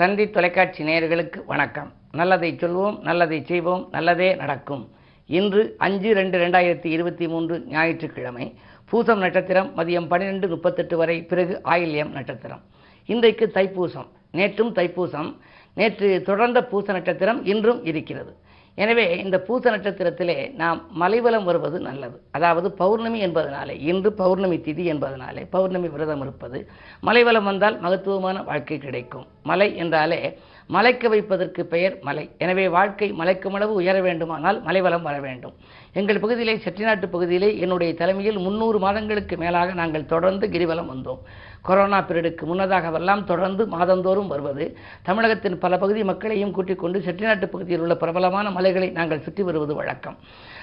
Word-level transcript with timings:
தந்தி 0.00 0.30
தொலைக்காட்சி 0.30 0.84
நேயர்களுக்கு 0.84 1.44
வணக்கம். 1.46 1.92
நல்லதை 2.12 2.52
சொல்வோம் 2.52 3.00
நல்லதை 3.00 3.44
செய்வோம் 3.44 3.88
நல்லதே 3.90 4.34
நடக்கும். 4.34 4.90
இன்று 5.26 5.74
அஞ்சு 5.78 6.14
ரெண்டு 6.14 6.38
ரெண்டாயிரத்தி 6.38 6.86
இருபத்தி 6.86 7.28
மூன்று 7.28 7.64
ஞாயிற்றுக்கிழமை 7.68 8.54
பூசம் 8.90 9.18
நட்சத்திரம் 9.18 9.70
மதியம் 9.76 10.08
பன்னிரெண்டு 10.08 10.48
முப்பத்தெட்டு 10.48 10.96
வரை 10.96 11.22
பிறகு 11.22 11.60
ஆயில்யம் 11.64 12.10
நட்சத்திரம். 12.10 12.62
இன்றைக்கு 13.06 13.50
தைப்பூசம். 13.54 14.08
நேற்றும் 14.32 14.72
தைப்பூசம். 14.72 15.36
நேற்று 15.74 16.22
தொடர்ந்த 16.22 16.64
பூச 16.64 16.92
நட்சத்திரம் 16.92 17.44
இன்றும் 17.44 17.84
இருக்கிறது. 17.84 18.36
எனவே 18.78 19.04
இந்த 19.16 19.36
பூச 19.40 19.70
நட்சத்திரத்திலே 19.70 20.36
நாம் 20.54 20.78
மலைவலம் 21.02 21.44
வருவது 21.44 21.78
நல்லது. 21.80 22.16
அதாவது 22.30 22.68
பௌர்ணமி 22.72 23.18
என்பதனாலே 23.26 23.74
இன்று 23.90 24.10
பௌர்ணமி 24.12 24.56
திதி 24.66 24.84
என்பதனாலே 24.92 25.42
பௌர்ணமி 25.50 25.88
விரதம் 25.88 26.20
இருப்பது 26.20 26.60
மலைவலம் 27.00 27.44
வந்தால் 27.44 27.76
மகத்துவமான 27.80 28.42
வாழ்க்கை 28.42 28.78
கிடைக்கும். 28.78 29.26
மலை 29.42 29.68
என்றாலே 29.76 30.20
மலைக்க 30.66 31.08
வைப்பதற்கு 31.08 31.66
பெயர் 31.66 31.98
மலை. 32.02 32.30
எனவே 32.38 32.68
வாழ்க்கை 32.68 33.12
மலைக்கும் 33.12 33.54
அளவு 33.54 33.72
உயர 33.74 34.00
வேண்டுமானால் 34.00 34.62
மலைவளம் 34.62 35.02
வர 35.02 35.20
வேண்டும். 35.20 35.52
எங்கள் 35.92 36.20
பகுதியிலே 36.20 36.56
செட்டிநாட்டு 36.56 37.06
பகுதியிலே 37.06 37.58
என்னுடைய 37.58 37.94
தலைமையில் 37.94 38.38
முன்னூறு 38.38 38.78
மாதங்களுக்கு 38.78 39.36
மேலாக 39.36 39.72
நாங்கள் 39.72 40.06
தொடர்ந்து 40.06 40.46
கிரிவலம் 40.46 40.90
வந்தோம். 40.92 41.18
கொரோனா 41.62 42.00
பீரியடுக்கு 42.00 42.44
முன்னதாகவெல்லாம் 42.46 43.24
தொடர்ந்து 43.24 43.66
மாதந்தோறும் 43.66 44.26
வருவது. 44.26 44.76
தமிழகத்தின் 45.02 45.58
பல 45.58 45.78
பகுதி 45.78 46.04
மக்களையும் 46.04 46.50
கூட்டிக் 46.50 46.78
கொண்டு 46.78 46.98
செட்டிநாட்டு 46.98 47.46
பகுதியில் 47.46 47.80
உள்ள 47.80 47.96
பிரபலமான 47.96 48.50
மலைகளை 48.50 48.90
நாங்கள் 48.90 49.20
சுற்றி 49.20 49.42
வருவது 49.42 49.74
வழக்கம். 49.74 50.18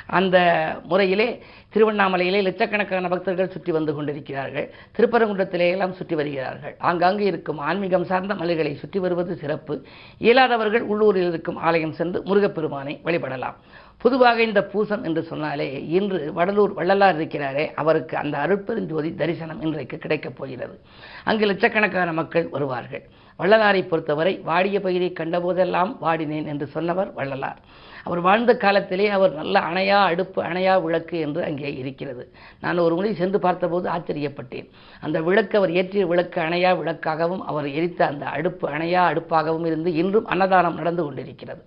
அந்த 0.06 0.38
முறையிலே 0.84 1.42
திருவண்ணாமலையிலே 1.74 2.42
லட்சக்கணக்கான 2.42 3.08
பக்தர்கள் 3.08 3.50
சுற்றி 3.50 3.72
வந்து 3.72 3.94
கொண்டிருக்கிறார்கள். 3.94 4.72
திருப்பரங்குன்றத்திலே 4.98 5.70
எல்லாம் 5.70 5.94
சுற்றி 5.94 6.16
வருகிறார்கள். 6.16 6.76
ஆங்காங்கு 6.80 7.26
இருக்கும் 7.26 7.58
ஆன்மீகம் 7.58 8.06
சார்ந்த 8.06 8.36
மலைகளை 8.36 8.76
சுற்றி 8.76 9.00
வருவது 9.00 9.36
சிறப்பு. 9.36 9.86
இயலாதவர்கள் 10.18 10.82
உள்ளூரில் 10.82 11.28
இருக்கும் 11.28 11.58
ஆலயம் 11.58 11.94
சென்று 11.94 12.22
முருகப்பெருமானை 12.24 13.00
வழிபடலாம். 13.06 13.54
பொதுவாக 13.98 14.42
இந்த 14.42 14.62
பூசம் 14.64 15.04
என்று 15.04 15.24
சொன்னாலே 15.24 15.88
இன்று 15.88 16.32
வடலூர் 16.36 16.74
வள்ளலார் 16.74 17.16
இருக்கிறாரே 17.16 17.74
அவருக்கு 17.74 18.18
அந்த 18.18 18.38
அருட்பெருஞ்சோதி 18.38 19.16
தரிசனம் 19.16 19.62
இன்றைக்கு 19.62 19.98
கிடைக்கப் 19.98 20.38
போகிறது. 20.38 20.80
அங்கு 21.24 21.46
லட்சக்கணக்கான 21.46 22.14
மக்கள் 22.14 22.48
வருவார்கள். 22.50 23.04
வள்ளலாரை 23.40 23.88
பொறுத்தவரை 23.88 24.34
வாடிய 24.50 24.80
பயிரை 24.82 25.14
கண்டபோதெல்லாம் 25.20 25.92
வாடினேன் 26.02 26.46
என்று 26.46 26.68
சொன்னவர் 26.68 27.14
வள்ளலார். 27.14 27.62
அவர் 28.04 28.22
வாழ்ந்த 28.22 28.52
காலத்திலே 28.58 29.08
அவர் 29.10 29.34
நல்ல 29.34 29.60
அணையா 29.60 29.98
அடுப்பு 30.12 30.40
அணையா 30.44 30.82
விளக்கு 30.82 31.20
என்று 31.20 31.44
அங்கே 31.44 31.76
இருக்கிறது. 31.76 32.24
நான் 32.62 32.78
ஒரு 32.78 32.96
முறை 32.96 33.12
சென்று 33.16 33.40
பார்த்தபோது 33.40 33.90
ஆச்சரியப்பட்டேன். 33.90 34.68
அந்த 35.02 35.22
விளக்கு 35.22 35.58
அவர் 35.58 35.70
ஏற்றிய 35.70 36.06
விளக்கு 36.08 36.42
அணையா 36.42 36.72
விளக்காகவும் 36.82 37.44
அவர் 37.52 37.68
எரித்த 37.70 38.06
அந்த 38.06 38.26
அடுப்பு 38.26 38.70
அணையா 38.70 39.04
அடுப்பாகவும் 39.12 39.66
இருந்து 39.66 39.94
இன்றும் 39.94 40.26
அன்னதானம் 40.26 40.74
நடந்து 40.74 41.04
கொண்டிருக்கிறது. 41.04 41.64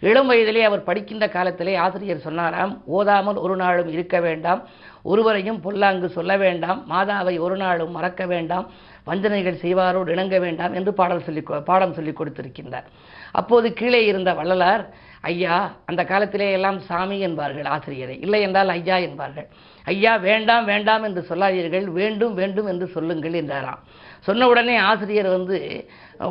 இளம் 0.00 0.30
வயதிலே 0.30 0.62
அவர் 0.64 0.86
படிக்கின்ற 0.86 1.28
காலத்திலே 1.28 1.74
ஆசிரியர் 1.76 2.24
சொன்னாராம் 2.24 2.72
ஓதாமல் 2.86 3.36
ஒரு 3.36 3.56
நாளும் 3.56 3.88
இருக்க 3.88 4.20
வேண்டாம் 4.20 4.62
ஒருவரையும் 5.02 5.60
பொல்லாங்கு 5.60 6.08
சொல்ல 6.08 6.36
வேண்டாம் 6.36 6.80
மாதாவை 6.90 7.34
ஒரு 7.38 7.56
நாளும் 7.56 7.90
மறக்க 7.90 8.26
வேண்டாம் 8.26 8.66
வஞ்சனைகள் 9.08 9.62
செய்வாரோடு 9.64 10.10
இணங்க 10.14 10.36
வேண்டாம் 10.44 10.74
என்று 10.78 10.92
பாடல் 11.00 11.24
சொல்லி 11.28 11.42
பாடம் 11.70 11.96
சொல்லி 11.98 12.12
கொடுத்திருக்கின்றார். 12.18 12.88
அப்போது 13.40 13.66
கீழே 13.80 14.00
இருந்த 14.10 14.30
வள்ளலார் 14.40 14.84
ஐயா 15.30 15.56
அந்த 15.90 16.02
காலத்திலே 16.10 16.46
எல்லாம் 16.58 16.78
சாமி 16.86 17.16
என்பார்கள் 17.26 17.68
ஆசிரியரை. 17.74 18.16
இல்லை 18.24 18.40
என்றால் 18.46 18.72
ஐயா 18.76 18.96
என்பார்கள். 19.08 19.46
ஐயா 19.86 20.12
வேண்டாம் 20.28 20.64
வேண்டாம் 20.70 21.04
என்று 21.08 21.22
சொல்லாதீர்கள். 21.28 21.86
வேண்டும் 21.98 22.34
வேண்டும் 22.40 22.68
என்று 22.72 22.86
சொல்லுங்கள் 22.94 23.36
என்றாராம். 23.40 23.82
சொன்ன 24.26 24.48
உடனே 24.52 24.74
ஆசிரியர் 24.88 25.28
வந்து 25.36 25.58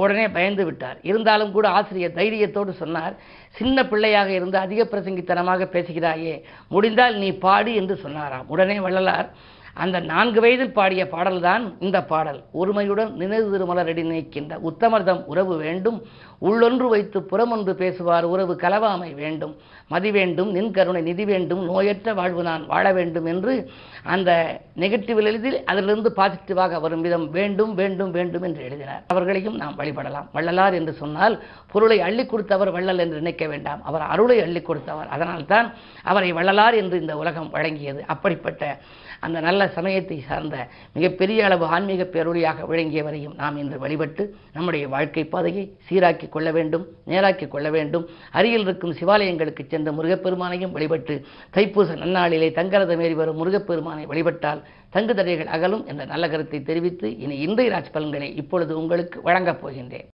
உடனே 0.03 0.25
பயந்து 0.35 0.63
விட்டார். 0.67 0.97
இருந்தாலும் 1.09 1.53
கூட 1.55 1.67
ஆசிரியர் 1.77 2.17
தைரியத்தோடு 2.19 2.73
சொன்னார் 2.81 3.15
சின்ன 3.59 3.85
பிள்ளையாக 3.91 4.29
இருந்து 4.39 4.57
அதிக 4.65 4.83
பிரசங்கித்தனமாக 4.91 5.67
பேசுகிறாயே 5.75 6.35
முடிந்தால் 6.75 7.17
நீ 7.23 7.31
பாடு 7.45 7.73
என்று 7.81 7.97
சொன்னாராம். 8.05 8.47
உடனே 8.55 8.77
வள்ளலார் 8.85 9.29
அந்த 9.73 9.99
நான்கு 9.99 10.41
வயதில் 10.41 10.73
பாடிய 10.73 11.07
பாடல்தான் 11.07 11.75
இந்த 11.79 12.03
பாடல். 12.03 12.43
ஒருமையுடன் 12.53 13.11
நினைவு 13.11 13.47
திருமலரடி 13.51 14.01
நினைக்கின்ற 14.03 14.59
உத்தமர்தம் 14.69 15.23
உறவு 15.25 15.57
வேண்டும். 15.57 16.01
உள்ளொன்று 16.41 16.87
வைத்து 16.87 17.21
புறமொன்று 17.21 17.73
பேசுவார் 17.73 18.23
உறவு 18.23 18.53
கலவாமை 18.61 19.13
வேண்டும். 19.13 19.55
மதி 19.87 20.11
வேண்டும் 20.11 20.51
நின் 20.51 20.71
கருணை 20.71 21.01
நிதி 21.01 21.25
வேண்டும் 21.25 21.69
நோயற்ற 21.69 22.13
வாழ்வு 22.13 22.43
நான் 22.43 22.65
வாழ 22.65 22.93
வேண்டும் 22.93 23.25
என்று 23.25 23.69
அந்த 24.03 24.59
நெகட்டிவ் 24.79 25.21
எழுதில் 25.21 25.63
அதிலிருந்து 25.63 26.13
பாசிட்டிவாக 26.15 26.79
வரும் 26.81 27.01
விதம் 27.01 27.29
வேண்டும் 27.29 27.73
வேண்டும் 27.73 28.11
வேண்டும் 28.11 28.41
என்று 28.41 28.63
எழுதினார். 28.63 29.03
அவர்களையும் 29.07 29.55
நாம் 29.55 29.75
வழிபடலாம். 29.77 30.27
வள்ளலார் 30.33 30.73
என்று 30.73 30.93
சொன்னால் 30.93 31.43
பொருளை 31.71 32.01
அள்ளி 32.01 32.25
கொடுத்தவர் 32.25 32.71
வள்ளல் 32.71 32.97
என்று 32.97 33.15
நினைக்க 33.15 33.47
வேண்டாம். 33.47 33.83
அவர் 33.83 34.01
அருளை 34.01 34.41
அள்ளி 34.41 34.61
கொடுத்தவர். 34.61 35.07
அதனால்தான் 35.07 35.73
அவரை 36.03 36.33
வள்ளலார் 36.33 36.73
என்று 36.73 36.99
இந்த 37.01 37.17
உலகம் 37.17 37.53
வழங்கியது. 37.53 37.99
அப்படிப்பட்ட 38.07 38.79
அந்த 39.25 39.37
நல்ல 39.45 39.61
சமயத்தை 39.75 40.17
சார்ந்த 40.27 40.55
மிகப்பெரிய 40.93 41.39
அளவு 41.47 41.65
ஆன்மீக 41.75 42.03
பேரொழியாக 42.13 42.65
விளங்கியவரையும் 42.71 43.35
நாம் 43.41 43.57
இன்று 43.61 43.77
வழிபட்டு 43.83 44.23
நம்முடைய 44.53 44.85
வாழ்க்கை 44.93 45.23
பாதையை 45.33 45.63
சீராக்கி 45.89 46.29
கொள்ள 46.35 46.51
வேண்டும் 46.57 46.85
நேராக்கி 47.11 47.47
கொள்ள 47.47 47.69
வேண்டும். 47.77 48.05
அருகில் 48.31 48.65
இருக்கும் 48.67 48.95
சிவாலயங்களுக்கு 49.01 49.65
சென்ற 49.67 49.91
முருகப்பெருமானையும் 49.91 50.75
வழிபட்டு 50.77 51.15
தைப்பூச 51.57 51.97
நன்னாளிலே 52.03 52.49
தங்கரதம் 52.59 53.03
ஏறி 53.05 53.17
வரும் 53.21 53.39
முருகப்பெருமானை 53.41 54.05
வழிபட்டால் 54.13 54.63
தங்கு 54.95 55.15
தடைகள் 55.15 55.53
அகலும் 55.55 55.85
என்ற 55.87 56.05
நல்ல 56.05 56.29
கருத்தை 56.29 56.61
தெரிவித்து 56.61 57.09
இனி 57.25 57.37
இன்றைய 57.47 57.71
ராஜ் 57.75 57.93
பலன்களை 57.93 58.29
இப்பொழுது 58.35 58.73
உங்களுக்கு 58.77 59.19
வழங்கப் 59.21 59.61
போகின்றேன். 59.63 60.09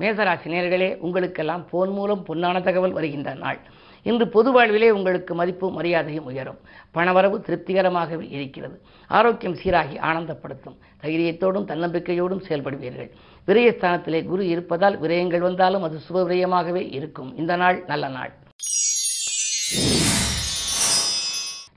மேசராசி 0.00 0.48
நேர்களே 0.54 0.88
உங்களுக்கெல்லாம் 1.06 1.62
போன் 1.70 1.92
மூலம் 1.98 2.24
பொன்னான 2.28 2.62
தகவல் 2.62 2.96
வருகின்ற 2.96 3.30
நாள். 3.44 3.60
இன்று 4.06 4.28
பொது 4.28 4.50
வாழ்விலே 4.52 4.90
உங்களுக்கு 4.90 5.34
மதிப்பும் 5.34 5.74
மரியாதையும் 5.74 6.24
உயரும். 6.24 6.58
பணவரவு 6.94 7.36
திருப்திகரமாகவே 7.46 8.24
இருக்கிறது. 8.30 8.76
ஆரோக்கியம் 9.08 9.58
சீராகி 9.62 9.96
ஆனந்தப்படுத்தும். 10.10 10.78
தைரியத்தோடும் 11.02 11.68
தன்னம்பிக்கையோடும் 11.70 12.44
செயல்படுவீர்கள். 12.48 13.10
விரயஸ்தானத்திலே 13.46 14.20
குரு 14.24 14.48
இருப்பதால் 14.48 15.00
விரயங்கள் 15.00 15.46
வந்தாலும் 15.48 15.82
அது 15.82 16.00
சுப 16.08 16.16
விரயமாகவே 16.30 16.82
இருக்கும். 16.92 17.36
இந்த 17.36 17.56
நாள் 17.56 17.84
நல்ல 17.86 18.08
நாள். 18.08 18.32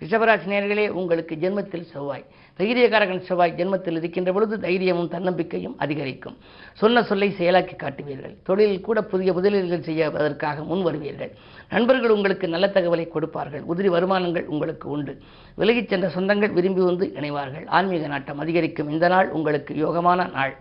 ரிஷபராசி 0.09 0.47
நேர்களே 0.51 0.89
உங்களுக்கு 0.89 1.35
ஜென்மத்தில் 1.35 1.91
செவ்வாய். 1.91 2.25
தைரியகாரகன் 2.57 3.19
செவ்வாய் 3.19 3.53
ஜென்மத்தில் 3.57 3.97
இருக்கின்ற 3.97 4.33
பொழுது 4.33 4.59
தைரியமும் 4.59 5.07
தன்னம்பிக்கையும் 5.07 5.75
அதிகரிக்கும். 5.77 6.37
சொன்ன 6.73 7.03
சொல்லை 7.03 7.35
செயலாக்கி 7.39 7.75
காட்டுவீர்கள். 7.75 8.35
தொழிலில் 8.43 8.81
கூட 8.81 9.03
புதிய 9.03 9.33
முதலீடுகள் 9.33 9.81
செய்வதற்காக 9.81 10.63
முன் 10.63 10.85
வருவீர்கள். 10.85 11.31
நண்பர்கள் 11.69 12.09
உங்களுக்கு 12.09 12.47
நல்ல 12.47 12.71
தகவலை 12.73 13.07
கொடுப்பார்கள். 13.07 13.61
உதிரி 13.61 13.89
வருமானங்கள் 13.89 14.45
உங்களுக்கு 14.45 14.89
உண்டு. 14.89 15.21
விலகிச் 15.57 15.87
சென்ற 15.87 16.11
சொந்தங்கள் 16.15 16.53
விரும்பி 16.53 16.81
வந்து 16.81 17.11
இணைவார்கள். 17.15 17.67
ஆன்மீக 17.67 18.07
நாட்டம் 18.07 18.39
அதிகரிக்கும். 18.39 18.89
இந்த 18.89 19.07
நாள் 19.07 19.29
உங்களுக்கு 19.29 19.73
யோகமான 19.73 20.31
நாள். 20.31 20.59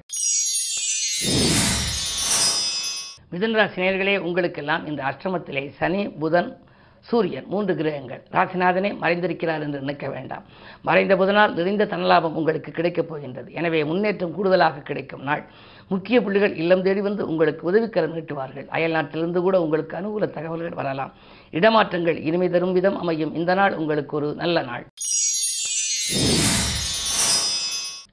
மிதுனராசி 3.32 3.78
நேர்களே 3.86 4.18
உங்களுக்கெல்லாம் 4.18 4.86
இந்த 4.86 5.02
அஷ்டமத்திலே 5.02 5.68
சனி 5.68 6.08
புதன் 6.08 6.66
சூரியன் 7.08 7.46
மூன்று 7.52 7.72
கிரகங்கள். 7.76 8.22
ராசிநாதனே 8.32 8.90
மறைந்திருக்கிறார் 9.02 9.62
என்று 9.66 9.78
நினைக்க 9.78 10.08
வேண்டாம். 10.08 10.44
மறைந்த 10.82 11.16
புதனால் 11.16 11.54
நிறைந்த 11.58 11.84
தனலாபம் 11.84 12.36
உங்களுக்கு 12.40 12.70
கிடைக்கப் 12.70 13.08
போகின்றது. 13.08 13.48
எனவே 13.52 13.84
முன்னேற்றம் 13.84 14.34
கூடுதலாக 14.34 14.80
கிடைக்கும் 14.80 15.22
நாள். 15.22 15.44
முக்கிய 15.88 16.22
புள்ளிகள் 16.22 16.54
இல்லம் 16.54 16.82
தேடி 16.82 17.00
வந்து 17.00 17.28
உங்களுக்கு 17.28 17.62
உதவிக்கரம் 17.70 18.16
நீட்டுவார்கள். 18.16 18.66
அயல் 18.68 18.90
நாட்டிலிருந்து 18.90 19.40
கூட 19.40 19.60
உங்களுக்கு 19.60 19.96
அனுகூல 19.96 20.30
தகவல்கள் 20.30 20.78
வரலாம். 20.80 21.14
இடமாற்றங்கள் 21.52 22.18
இனிமை 22.28 22.48
தரும் 22.48 22.72
விதம் 22.72 22.98
அமையும். 22.98 23.34
இந்த 23.34 23.54
நாள் 23.54 23.76
உங்களுக்கு 23.82 24.16
ஒரு 24.16 24.34
நல்ல 24.34 24.62
நாள். 24.62 24.86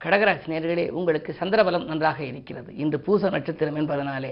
கடகராசி 0.05 0.47
நேர்களே 0.47 0.89
உங்களுக்கு 0.89 1.35
சந்திரபலம் 1.39 1.85
நன்றாக 1.85 2.23
இருக்கிறது. 2.23 2.75
இன்று 2.75 2.97
பூச 2.99 3.29
நட்சத்திரம் 3.29 3.77
என்பதனாலே 3.77 4.31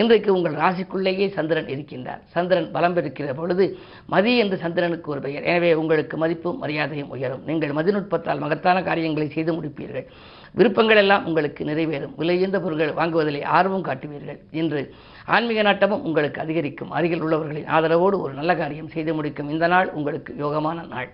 இன்றைக்கு 0.00 0.34
உங்கள் 0.34 0.54
ராசிக்குள்ளேயே 0.54 1.32
சந்திரன் 1.32 1.66
இருக்கின்றார். 1.66 2.20
சந்திரன் 2.34 2.70
பலம் 2.70 2.94
பெறுகிற 2.94 3.34
பொழுது 3.34 3.64
மதி 4.06 4.38
என்று 4.38 4.56
சந்திரனுக்கு 4.56 5.10
ஒரு 5.10 5.20
பெயர். 5.20 5.42
எனவே 5.42 5.74
உங்களுக்கு 5.74 6.16
மதிப்பும் 6.16 6.58
மரியாதையும் 6.58 7.08
உயரும். 7.08 7.42
நீங்கள் 7.46 7.70
மதிநுட்பத்தால் 7.70 8.38
மகத்தான 8.38 8.82
காரியங்களை 8.82 9.30
செய்து 9.30 9.52
முடிப்பீர்கள். 9.52 10.06
விருப்பங்கள் 10.52 10.96
எல்லாம் 10.96 11.26
உங்களுக்கு 11.26 11.64
நிறைவேறும். 11.64 12.14
விலையுந்த 12.18 12.60
பொருட்கள் 12.60 12.96
வாங்குவதிலே 13.00 13.44
ஆர்வம் 13.44 13.84
காட்டுவீர்கள். 13.84 14.40
இன்று 14.50 14.94
ஆன்மீக 15.26 15.62
நாட்டமும் 15.62 16.02
உங்களுக்கு 16.02 16.40
அதிகரிக்கும். 16.40 16.90
அருகில் 16.90 17.22
உள்ளவர்களின் 17.22 17.70
ஆதரவோடு 17.76 18.18
ஒரு 18.24 18.32
நல்ல 18.32 18.56
காரியம் 18.56 18.88
செய்து 18.88 19.14
முடிக்கும். 19.14 19.50
இந்த 19.50 19.66
நாள் 19.66 19.90
உங்களுக்கு 19.92 20.34
யோகமான 20.38 20.88
நாள். 20.88 21.10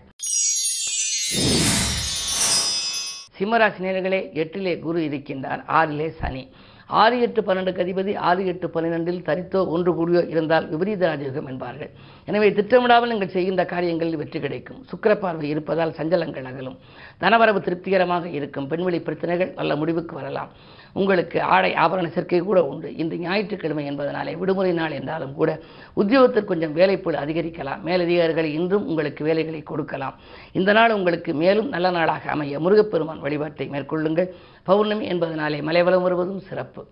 சிம்மராசி 3.38 3.80
நேர்களே 3.86 4.22
எட்டிலே 4.42 4.78
குரு 4.78 5.00
இருக்கின்றார். 5.00 5.60
ஆறிலே 5.68 6.08
சனி. 6.20 6.52
ஆறு 6.90 7.16
எட்டு 7.20 7.40
பன்னெண்டுக்கு 7.42 7.82
அதிபதி 7.84 8.12
ஆறு 8.16 8.46
எட்டு 8.46 8.66
பன்னிரெண்டில் 8.74 9.18
தரித்தோ 9.28 9.60
ஒன்று 9.74 9.90
கூடியோ 9.98 10.20
இருந்தால் 10.28 10.68
விபரீத 10.68 11.02
ராஜயோகம் 11.08 11.48
என்பார்கள். 11.52 11.90
எனவே 12.24 12.48
திட்டமிடாமல் 12.50 13.12
நீங்கள் 13.12 13.32
செய்கின்ற 13.34 13.64
காரியங்களில் 13.64 14.16
வெற்றி 14.16 14.40
கிடைக்கும். 14.40 14.80
சுக்கிர 14.90 15.14
பார்வை 15.18 15.48
இருப்பதால் 15.48 15.96
சஞ்சலங்கள் 15.98 16.48
அகலும். 16.50 16.78
தனவரவு 17.20 17.60
திருப்திகரமாக 17.60 18.28
இருக்கும். 18.28 18.66
பெண்வெளி 18.66 19.00
பிரச்சனைகள் 19.00 19.52
நல்ல 19.54 19.76
முடிவுக்கு 19.76 20.16
வரலாம். 20.16 20.52
உங்களுக்கு 20.92 21.42
ஆடை 21.42 21.74
ஆபரண 21.74 22.08
சேர்க்கை 22.08 22.40
கூட 22.40 22.64
உண்டு. 22.64 22.96
இந்த 22.96 23.16
ஞாயிற்றுக்கிழமை 23.16 23.90
என்பதனாலே 23.90 24.36
விடுமுறை 24.36 24.72
நாள் 24.72 24.90
என்றாலும் 24.90 25.34
கூட 25.34 25.60
உத்தியோகத்தில் 25.94 26.44
கொஞ்சம் 26.44 26.76
வேலைப்பொழு 26.76 27.16
அதிகரிக்கலாம். 27.24 27.80
மேலதிகாரிகள் 27.80 28.44
இன்றும் 28.44 28.86
உங்களுக்கு 28.86 29.24
வேலைகளை 29.24 29.62
கொடுக்கலாம். 29.62 30.14
இந்த 30.52 30.72
நாள் 30.72 30.92
உங்களுக்கு 30.92 31.34
மேலும் 31.34 31.68
நல்ல 31.68 31.90
நாளாக 31.90 32.30
அமைய 32.30 32.60
முருகப்பெருமான் 32.60 33.20
வழிபாட்டை 33.20 33.68
மேற்கொள்ளுங்கள். 33.68 34.28
பௌர்ணமி 34.62 35.08
என்பதனாலே 35.08 35.62
மலைவலம் 35.62 36.02
வருவதும் 36.02 36.40
சிறப்பு. 36.40 36.86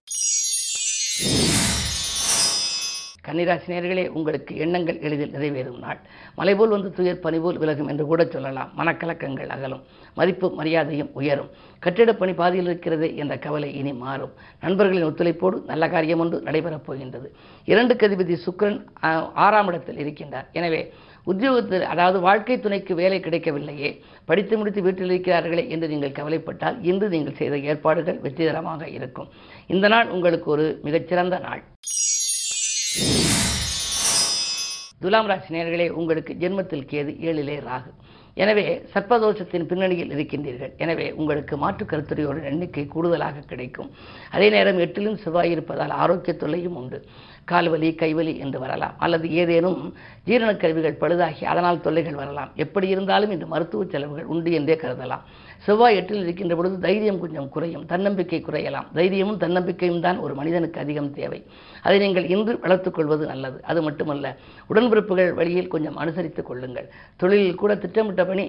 கன்னிராசினியர்களே 3.26 4.08
உங்களுக்கு 4.08 4.56
எண்ணங்கள் 4.56 4.98
எளிதில் 5.00 5.32
நிறைவேறும் 5.36 5.78
நாள் 5.78 6.00
மலைபோல் 6.34 6.74
வந்து 6.74 6.90
துயர் 6.90 7.22
பணிபோல் 7.24 7.58
விலகும் 7.58 7.88
என்று 7.88 8.04
கூட 8.10 8.24
சொல்லலாம். 8.24 8.70
மனக்கலக்கங்கள் 8.78 9.48
அகலும். 9.56 9.82
மதிப்பு 10.14 10.50
மரியாதையும் 10.50 11.10
உயரும். 11.12 11.50
கட்டிடப் 11.82 12.18
பணி 12.18 12.32
பாதியில் 12.32 12.68
இருக்கிறது 12.70 13.16
என்ற 13.16 13.38
கவலை 13.38 13.74
இனி 13.74 13.92
மாறும். 13.92 14.32
நண்பர்களின் 14.60 15.08
ஒத்துழைப்போடு 15.08 15.64
நல்ல 15.66 15.88
காரியம் 15.88 16.18
ஒன்று 16.18 16.42
நடைபெறப் 16.44 16.86
போகின்றது. 16.86 17.28
இரண்டு 17.64 17.94
கதிபதி 17.94 18.36
சுக்கிரன் 18.46 18.80
ஆறாம் 19.46 19.66
இடத்தில் 19.66 20.02
இருக்கின்றார். 20.04 20.46
எனவே 20.52 20.92
உத்தியோகத்தில் 21.24 21.84
அதாவது 21.92 22.20
வாழ்க்கை 22.20 22.60
துணைக்கு 22.60 22.94
வேலை 22.94 23.20
கிடைக்கவில்லையே. 23.20 23.90
படித்து 24.24 24.56
முடித்து 24.56 24.82
வீட்டில் 24.82 25.10
இருக்கிறார்களே 25.10 25.68
என்று 25.68 25.88
நீங்கள் 25.88 26.16
கவலைப்பட்டால் 26.18 26.76
இன்று 26.90 27.08
நீங்கள் 27.08 27.38
செய்த 27.40 27.58
ஏற்பாடுகள் 27.58 28.20
வெற்றிகரமாக 28.20 28.88
இருக்கும். 28.88 29.28
இந்த 29.66 29.88
நாள் 29.88 30.08
உங்களுக்கு 30.08 30.50
ஒரு 30.50 30.66
மிகச்சிறந்த 30.82 31.38
நாள். 31.38 31.62
துலாம் 35.00 35.26
ராசி 35.26 35.54
நேர்களே 35.54 35.86
உங்களுக்கு 35.90 36.32
ஜென்மத்தில் 36.42 36.86
கேது 36.90 37.12
ஏழிலே 37.28 37.56
ராகு. 37.68 37.90
எனவே 38.42 38.64
சர்ப்பதோஷத்தின் 38.94 39.66
பின்னணியில் 39.70 40.12
இருக்கின்றீர்கள். 40.14 40.72
எனவே 40.76 41.12
உங்களுக்கு 41.12 41.56
மாற்று 41.56 41.84
கருத்துரையோட 41.84 42.42
எண்ணிக்கை 42.42 42.84
கூடுதலாக 42.86 43.44
கிடைக்கும். 43.50 43.90
அதே 44.30 44.48
நேரம் 44.50 44.78
எட்டிலும் 44.78 45.18
செவ்வாய் 45.24 45.50
இருப்பதால் 45.50 45.90
ஆரோக்கிய 45.90 46.34
தொல்லையும் 46.42 46.76
உண்டு. 46.80 46.98
கால்வலி 47.50 47.90
கைவலி 48.02 48.34
என்று 48.44 48.58
வரலாம். 48.60 48.94
அல்லது 48.98 49.26
ஏதேனும் 49.30 49.80
ஜீரணக் 50.26 50.62
கருவிகள் 50.62 51.00
பழுதாகி 51.02 51.44
அதனால் 51.44 51.80
தொல்லைகள் 51.80 52.20
வரலாம். 52.22 52.50
எப்படி 52.54 52.88
இருந்தாலும் 52.88 53.30
இந்த 53.30 53.46
மருத்துவ 53.46 53.84
செலவுகள் 53.84 54.30
உண்டு 54.34 54.52
என்றே 54.52 54.74
கருதலாம். 54.74 55.26
செவ்வாய் 55.66 55.96
எட்டில் 56.00 56.22
இருக்கின்ற 56.24 56.54
பொழுது 56.58 56.76
தைரியம் 56.86 57.20
கொஞ்சம் 57.22 57.48
குறையும் 57.54 57.84
தன்னம்பிக்கை 57.92 58.40
குறையலாம். 58.48 58.88
தைரியமும் 58.98 59.40
தன்னம்பிக்கையும் 59.44 60.02
தான் 60.06 60.18
ஒரு 60.24 60.34
மனிதனுக்கு 60.40 60.78
அதிகம் 60.84 61.12
தேவை. 61.18 61.40
அதை 61.86 61.96
நீங்கள் 62.04 62.26
இன்று 62.34 62.54
வளர்த்துக்கொள்வது 62.64 63.24
நல்லது. 63.32 63.58
அது 63.70 63.80
மட்டுமல்ல 63.86 64.26
உடன்பிறப்புகள் 64.72 65.32
வழியில் 65.40 65.72
கொஞ்சம் 65.74 66.00
அனுசரித்துக் 66.02 66.48
கொள்ளுங்கள். 66.50 66.88
தொழிலில் 67.22 67.60
கூட 67.62 67.74
திட்டமிட்டபடி 67.84 68.46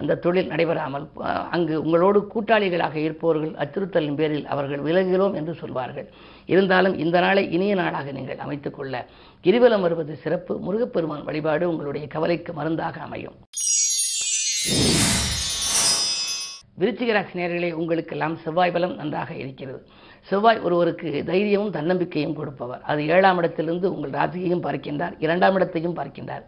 அந்த 0.00 0.16
தொழில் 0.24 0.50
நடைபெறாமல் 0.50 1.06
அங்கு 1.54 1.74
உங்களோடு 1.84 2.18
கூட்டாளிகளாக 2.34 2.96
இருப்பவர்கள் 3.06 3.54
அச்சுறுத்தலின் 3.62 4.18
பேரில் 4.20 4.46
அவர்கள் 4.54 4.84
விலகிறோம் 4.88 5.34
என்று 5.40 5.54
சொல்வார்கள். 5.62 6.06
இருந்தாலும் 6.54 6.94
இந்த 7.04 7.16
நாளை 7.24 7.44
இனிய 7.56 7.74
நாளாக 7.80 8.12
நீங்கள் 8.18 8.42
அமைத்துக்கொள்ள 8.44 9.04
கிரிவலம் 9.46 9.84
வருவது 9.86 10.14
சிறப்பு. 10.24 10.54
முருகப்பெருமான் 10.66 11.26
வழிபாடு 11.30 11.66
உங்களுடைய 11.72 12.06
கவலைக்கு 12.16 12.52
மருந்தாக 12.60 13.00
அமையும். 13.08 13.38
விருச்சிகராசி 16.80 17.34
நேர்களே 17.38 17.70
உங்களுக்கெல்லாம் 17.80 18.34
செவ்வாய் 18.44 18.72
பலம் 18.74 18.96
நன்றாக 19.00 19.30
இருக்கிறது. 19.42 19.80
செவ்வாய் 20.28 20.62
ஒருவருக்கு 20.66 21.08
தைரியமும் 21.30 21.74
தன்னம்பிக்கையும் 21.76 22.36
கொடுப்பவர். 22.38 22.82
அது 22.90 23.00
ஏழாம் 23.14 23.38
இடத்திலிருந்து 23.42 23.86
உங்கள் 23.94 24.16
ராசியையும் 24.18 24.64
பார்க்கின்றார் 24.66 25.14
இரண்டாம் 25.24 25.56
இடத்தையும் 25.58 25.96
பார்க்கின்றார். 26.00 26.44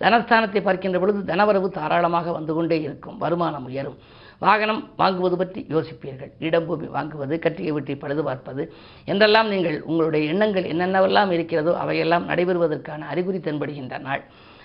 தனஸ்தானத்தை 0.00 0.60
பார்க்கின்ற 0.66 0.98
பொழுது 1.00 1.20
தனவரவு 1.30 1.68
தாராளமாக 1.78 2.32
வந்து 2.36 2.52
கொண்டே 2.54 2.78
இருக்கும் 2.86 3.18
வருமானம் 3.24 3.66
உயரும். 3.70 3.98
வாகனம் 4.44 4.80
வாங்குவது 5.00 5.36
பற்றி 5.40 5.60
யோசிப்பீர்கள் 5.74 6.30
இடம் 6.46 6.66
பூமி 6.68 6.86
வாங்குவது 6.96 7.34
கட்டிய 7.44 7.72
வீட்டை 7.74 7.94
பழுது 7.96 8.22
பார்ப்பது. 8.28 8.62
என்றெல்லாம் 9.08 9.50
நீங்கள் 9.54 9.76
உங்களுடைய 9.90 10.22
எண்ணங்கள் 10.32 10.70
என்னென்னவெல்லாம் 10.72 11.32
இருக்கிறதோ 11.36 11.74
அவையெல்லாம் 11.82 12.26
நடைபெறுவதற்கான 12.30 13.06
அறிகுறி 13.12 13.40
தென்படுகின்ற 13.48 13.98
நாள். 14.08 14.24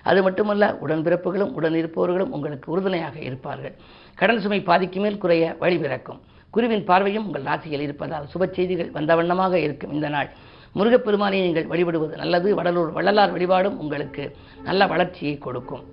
அது 0.09 0.19
மட்டுமல்ல 0.27 0.65
உடன்பிறப்புகளும் 0.85 1.53
உடன் 1.57 1.77
இருப்பவர்களும் 1.81 2.33
உங்களுக்கு 2.35 2.67
உறுதுணையாக 2.73 3.15
இருப்பார்கள். 3.27 3.75
கடன் 4.19 4.41
சுமை 4.43 4.59
பாதிக்கு 4.69 4.99
மேல் 5.03 5.21
குறைய 5.23 5.45
வழி 5.63 5.77
பிறக்கும். 5.83 6.19
குருவின் 6.53 6.85
பார்வையும் 6.89 7.25
உங்கள் 7.27 7.47
ராசியில் 7.49 7.85
இருப்பதால் 7.87 8.29
சுப 8.33 8.45
செய்திகள் 8.57 8.93
வந்த 8.97 9.11
வண்ணமாக 9.19 9.59
இருக்கும் 9.65 9.95
இந்த 9.97 10.09
நாள். 10.15 10.29
முருகப்பெருமானை 10.77 11.37
நீங்கள் 11.45 11.69
வழிபடுவது 11.71 12.15
நல்லது. 12.21 12.49
வடலூர் 12.59 12.95
வள்ளலார் 12.97 13.33
வழிபாடும் 13.35 13.77
உங்களுக்கு 13.83 14.23
நல்ல 14.69 14.87
வளர்ச்சியை 14.93 15.35
கொடுக்கும். 15.45 15.83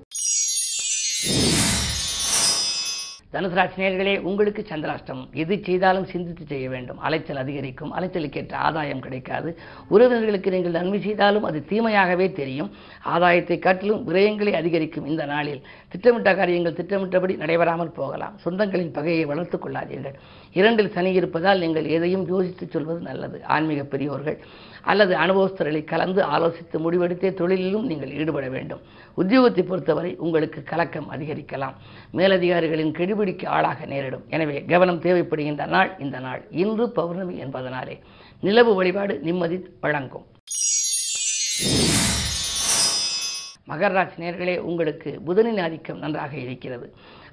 தனுசு 3.35 3.57
ராசி 3.59 4.17
உங்களுக்கு 4.31 4.63
சந்திராஷ்டமம். 4.69 5.29
எது 5.43 5.55
செய்தாலும் 5.69 6.07
சிந்தித்து 6.13 6.45
செய்ய 6.47 6.67
வேண்டும். 6.75 6.99
அலைச்சல் 6.99 7.41
அதிகரிக்கும். 7.43 7.93
அலைச்சலுக்கேற்ற 7.97 8.55
ஆதாயம் 8.67 9.01
கிடைக்காது. 9.01 9.49
உறவினர்களுக்கு 9.91 10.51
நீங்கள் 10.55 10.77
நன்மை 10.79 11.01
செய்தாலும் 11.01 11.47
அது 11.49 11.65
தீமையாகவே 11.71 12.33
தெரியும். 12.33 12.71
ஆதாயத்தை 13.15 13.59
காட்டிலும் 13.59 14.03
விரயங்களை 14.09 14.53
அதிகரிக்கும் 14.61 15.07
இந்த 15.07 15.25
நாளில். 15.25 15.63
திட்டமிட்ட 15.89 16.35
காரியங்கள் 16.35 16.79
திட்டமிட்டபடி 16.81 17.37
நடைபெறாமல் 17.37 17.97
போகலாம். 18.01 18.37
சொந்தங்களின் 18.45 18.95
பகையை 18.99 19.25
வளர்த்துக் 19.25 19.65
கொள்ளாதீர்கள். 19.65 20.17
இரண்டில் 20.53 20.93
சனி 20.93 21.13
இருப்பதால் 21.13 21.59
நீங்கள் 21.59 21.85
எதையும் 21.97 22.27
யோசித்து 22.29 22.69
சொல்வது 22.71 23.01
நல்லது. 23.01 23.45
ஆன்மீக 23.45 23.83
பெரியோர்கள் 23.85 24.39
அல்லது 24.93 25.13
அனுபவஸ்தர்களை 25.25 25.85
கலந்து 25.85 26.21
ஆலோசித்து 26.35 26.77
முடிவெடுத்தே 26.85 27.29
தொழிலிலும் 27.41 27.87
நீங்கள் 27.91 28.15
ஈடுபட 28.21 28.49
வேண்டும். 28.49 28.83
உத்தியோகத்தை 29.23 29.63
பொறுத்தவரை 29.69 30.11
உங்களுக்கு 30.17 30.63
கலக்கம் 30.63 31.11
அதிகரிக்கலாம். 31.15 31.77
மேலதிகாரிகளின் 32.19 32.93
கெடுபிடிக்கு 33.25 33.47
ஆளாக 33.57 33.87
நேரிடும். 33.93 34.25
எனவே 34.35 34.57
கவனம் 34.73 35.01
தேவைப்படுகின்ற 35.07 35.65
நாள் 35.75 35.91
இந்த 36.05 36.17
நாள். 36.27 36.43
இன்று 36.63 36.85
பௌர்ணமி 36.99 37.35
என்பதனாலே 37.45 37.97
நிலவு 38.47 38.73
வழிபாடு 38.75 39.15
நிம்மதி 39.27 39.59
வழங்கும். 39.85 40.27
மகர 43.71 44.01
நேர்களே 44.23 44.55
உங்களுக்கு 44.71 45.11
புதனின் 45.27 45.61
ஆதிக்கம் 45.67 46.03
நன்றாக 46.05 46.33
இருக்கிறது. 46.47 46.87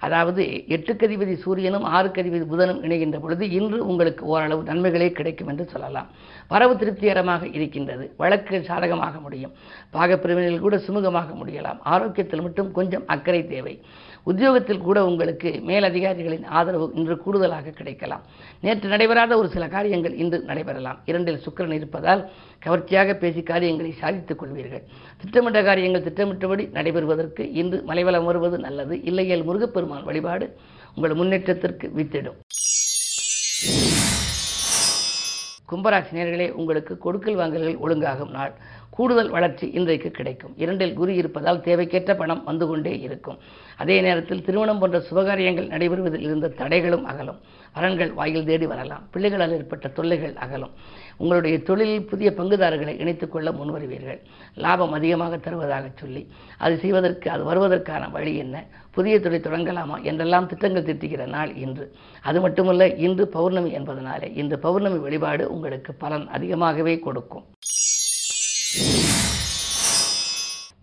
அதாவது 0.05 0.43
எட்டுக்கதிபதி 0.75 1.33
சூரியனும் 1.43 1.85
ஆறுக்கதிபதி 1.85 2.45
புதனும் 2.51 2.81
இணைகின்ற 2.85 3.19
பொழுது 3.19 3.49
இன்று 3.49 3.87
உங்களுக்கு 3.87 4.25
ஓரளவு 4.25 4.63
நன்மைகளே 4.63 5.11
கிடைக்கும் 5.11 5.47
என்று 5.47 5.65
சொல்லலாம். 5.65 6.07
வரவு 6.47 6.77
திருப்திகரமாக 6.77 7.47
இருக்கின்றது. 7.47 8.11
வழக்கு 8.17 8.63
சாதகமாக 8.69 9.19
முடியும். 9.19 9.53
பாகப்பிரிவினையில் 9.93 10.59
கூட 10.59 10.77
சுமூகமாக 10.77 11.35
முடியலாம். 11.41 11.79
ஆரோக்கியத்தில் 11.93 12.41
மட்டும் 12.41 12.71
கொஞ்சம் 12.71 13.05
அக்கறை 13.07 13.47
தேவை. 13.47 13.75
உத்தியோகத்தில் 14.23 14.81
கூட 14.87 15.05
உங்களுக்கு 15.05 15.49
மேலதிகாரிகளின் 15.67 16.45
ஆதரவு 16.45 16.91
இன்று 16.95 17.15
கூடுதலாக 17.17 17.69
கிடைக்கலாம். 17.69 18.23
நேற்று 18.61 18.89
நடைபெறாத 18.89 19.37
ஒரு 19.37 19.49
சில 19.49 19.67
காரியங்கள் 19.67 20.15
இன்று 20.15 20.39
நடைபெறலாம். 20.47 20.99
இரண்டில் 21.05 21.41
சுக்கிரன் 21.45 21.71
இருப்பதால் 21.71 22.29
கவர்ச்சியாக 22.59 23.13
பேசி 23.13 23.43
காரியங்களை 23.43 23.91
சாதித்துக் 23.91 24.41
கொள்வீர்கள். 24.41 24.83
திட்டமிட்ட 25.21 25.63
காரியங்கள் 25.63 26.03
திட்டமிட்டபடி 26.03 26.65
நடைபெறுவதற்கு 26.73 27.45
இன்று 27.53 27.83
மலைவலம் 27.83 28.25
வருவது 28.25 28.59
நல்லது. 28.59 29.01
இல்லையேல் 29.03 29.43
முருகப்பெருமான் 29.43 29.89
வழிபாடு 29.99 30.57
உங்கள் 30.95 31.13
முன்னேற்றத்திற்கு 31.13 31.91
வித்திடும். 31.97 32.35
கும்பராசி 35.71 36.13
நேர்களே 36.13 36.51
உங்களுக்கு 36.51 36.97
கொடுக்கல் 36.97 37.35
வாங்கல்கள் 37.35 37.77
ஒழுங்காகும் 37.77 38.29
நாள். 38.29 38.53
கூடுதல் 38.89 39.29
வளர்ச்சி 39.29 39.69
இன்றைக்கு 39.69 40.11
கிடைக்கும். 40.11 40.53
இரண்டில் 40.57 40.93
குரு 40.93 41.15
இருப்பதால் 41.15 41.59
தேவைக்கேற்ற 41.59 42.17
பணம் 42.17 42.43
வந்து 42.43 42.67
கொண்டே 42.67 42.99
இருக்கும். 42.99 43.37
அதே 43.77 44.01
நேரத்தில் 44.01 44.43
திருமணம் 44.43 44.79
போன்ற 44.79 45.03
சுபகாரியங்கள் 45.11 45.67
நடைபெறுவதில் 45.67 46.21
இருந்த 46.21 46.47
தடைகளும் 46.47 47.03
அகலும். 47.03 47.39
வரன்கள் 47.75 48.13
வாயில் 48.13 48.45
தேடி 48.45 48.65
வரலாம். 48.65 49.07
பிள்ளைகளால் 49.11 49.51
ஏற்பட்ட 49.51 49.87
தொல்லைகள் 49.87 50.35
அகலும். 50.35 50.71
உங்களுடைய 51.21 51.61
தொழிலில் 51.61 52.05
புதிய 52.05 52.33
பங்குதாரர்களை 52.37 52.99
இணைத்துக் 52.99 53.31
கொள்ள 53.31 53.51
முன்வருவீர்கள். 53.51 54.19
லாபம் 54.55 54.91
அதிகமாக 54.91 55.37
தருவதாக 55.37 55.91
சொல்லி 55.95 56.27
அது 56.57 56.77
செய்வதற்கு 56.77 57.29
அது 57.31 57.43
வருவதற்கான 57.43 58.11
வழி 58.11 58.35
என்ன? 58.37 58.65
புதிய 58.91 59.19
தொழில் 59.19 59.41
தொடங்கலாமா? 59.41 60.01
என்றெல்லாம் 60.01 60.47
திட்டங்கள் 60.47 60.83
திட்டுகிற 60.83 61.27
நாள் 61.27 61.55
இன்று. 61.55 61.95
அது 62.21 62.41
மட்டுமல்ல 62.41 62.87
இன்று 62.87 63.27
பௌர்ணமி 63.27 63.71
என்பதனாலே 63.77 64.37
இந்த 64.37 64.57
பௌர்ணமி 64.57 64.97
வழிபாடு 64.97 65.51
உங்களுக்கு 65.51 65.93
பலன் 65.93 66.27
அதிகமாகவே 66.27 66.99
கொடுக்கும். 66.99 67.45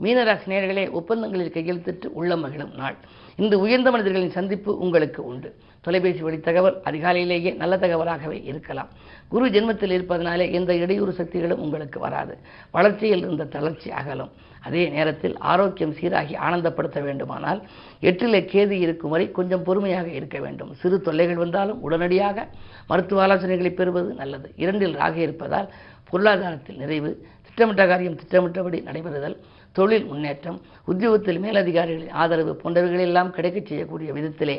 மீனராசி 0.03 0.47
நேயர்களே 0.47 0.91
ஒப்பந்தங்களில் 0.91 1.53
கையெழுத்திட்டு 1.53 2.07
உள்ளம் 2.07 2.41
மகிழும் 2.41 2.75
நாள். 2.77 2.97
இந்த 3.37 3.59
உயர்ந்த 3.59 3.91
மனிதர்களின் 3.91 4.31
சந்திப்பு 4.31 4.79
உங்களுக்கு 4.79 5.25
உண்டு. 5.25 5.55
தொலைபேசி 5.81 6.21
வழி 6.21 6.41
தகவல் 6.41 6.81
அதிகாலையிலேயே 6.85 7.57
நல்ல 7.57 7.77
தகவலாகவே 7.77 8.45
இருக்கலாம். 8.45 8.89
குரு 9.29 9.47
ஜென்மத்தில் 9.55 9.95
இருப்பதனாலே 9.97 10.45
எந்த 10.59 10.71
இடையூறு 10.75 11.13
சக்திகளும் 11.13 11.63
உங்களுக்கு 11.65 11.99
வராது. 12.01 12.35
வளர்ச்சியில் 12.71 13.25
இருந்த 13.25 13.45
தளர்ச்சி 13.45 13.91
அகலும். 13.91 14.31
அதே 14.67 14.83
நேரத்தில் 14.89 15.35
ஆரோக்கியம் 15.53 15.93
சீராகி 15.99 16.35
ஆனந்தப்படுத்த 16.47 17.03
வேண்டுமானால் 17.03 17.61
எட்டிலே 18.09 18.41
கேது 18.53 18.77
இருக்கும் 18.85 19.11
வரை 19.11 19.27
கொஞ்சம் 19.31 19.63
பொறுமையாக 19.63 20.09
இருக்க 20.09 20.39
வேண்டும். 20.39 20.75
சிறு 20.75 21.01
தொல்லைகள் 21.01 21.43
வந்தாலும் 21.45 21.83
உடனடியாக 21.83 22.47
மருத்துவ 22.87 23.23
ஆலோசனைகளை 23.27 23.73
பெறுவது 23.75 24.15
நல்லது. 24.15 24.49
இரண்டில் 24.57 24.99
ராக 25.03 25.17
இருப்பதால் 25.19 25.69
பொருளாதாரத்தில் 26.11 26.83
நிறைவு 26.85 27.13
திட்டமிட்ட 27.47 27.87
காரியம் 27.87 28.19
திட்டமிட்டபடி 28.23 28.81
நடைபெறுதல் 28.89 29.39
தொழில் 29.77 30.05
முன்னேற்றம் 30.05 30.59
உத்தியோகத்தில் 30.85 31.41
மேலதிகாரிகளின் 31.41 32.15
ஆதரவு 32.23 32.53
போன்றவைகளெல்லாம் 32.63 33.31
கிடைக்கச் 33.31 33.67
செய்யக்கூடிய 33.67 34.13
விதத்திலே 34.13 34.57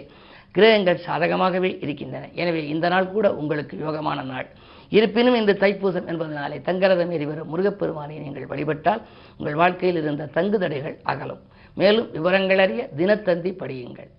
கிரகங்கள் 0.56 1.06
சாதகமாகவே 1.08 1.72
இருக்கின்றன. 1.84 2.30
எனவே 2.42 2.62
இந்த 2.74 2.88
நாள் 2.94 3.14
கூட 3.16 3.28
உங்களுக்கு 3.42 3.76
யோகமான 3.86 4.24
நாள். 4.32 4.48
இருப்பினும் 4.98 5.40
இந்த 5.42 5.54
தைப்பூசம் 5.64 6.10
என்பதனாலே 6.12 6.58
தங்கரதம் 6.68 7.14
எரிவரும் 7.18 7.52
முருகப்பெருமானை 7.54 8.18
நீங்கள் 8.26 8.50
வழிபட்டால் 8.52 9.02
உங்கள் 9.38 9.60
வாழ்க்கையில் 9.62 10.02
இருந்த 10.04 10.30
தங்கு 10.38 10.60
தடைகள் 10.60 10.98
அகலும். 11.04 11.44
மேலும் 11.82 12.08
விவரங்கள் 12.18 12.64
அறிய 12.66 12.84
தினத்தந்தி 12.98 13.54
படியுங்கள். 13.62 14.10